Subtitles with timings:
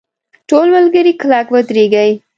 [0.49, 2.11] ټول ملګري کلک ودرېږئ!.